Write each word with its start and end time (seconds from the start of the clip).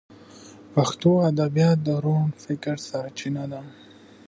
پښتو 0.73 1.11
ادبیات 1.29 1.77
د 1.87 1.89
روڼ 2.03 2.25
فکر 2.45 2.75
سرچینه 2.87 3.43
ده. 3.51 3.61